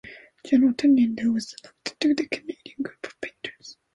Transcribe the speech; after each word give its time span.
Gentile 0.43 0.73
Tondino 0.73 1.31
was 1.31 1.53
elected 1.63 1.99
to 1.99 2.15
the 2.15 2.27
Canadian 2.27 2.77
Group 2.81 3.05
of 3.05 3.21
Painters. 3.21 3.77